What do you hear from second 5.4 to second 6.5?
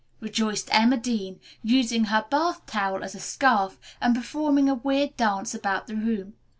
about the room.